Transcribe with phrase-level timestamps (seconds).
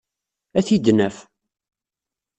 [0.57, 1.17] Ad t-id-naf.